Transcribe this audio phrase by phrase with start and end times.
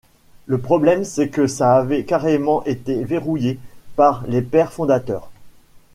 [0.47, 3.59] Le problème c’est que ça avait carrément été verrouillé
[3.95, 5.29] par les Pères Fondateurs.